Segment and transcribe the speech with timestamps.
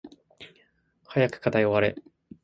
[1.05, 1.95] 早く課題終われ